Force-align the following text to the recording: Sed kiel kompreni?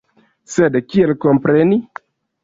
Sed 0.53 0.77
kiel 0.93 1.13
kompreni? 1.25 1.77